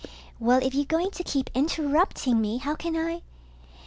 [0.39, 3.21] Well, if you're going to keep interrupting me, how can I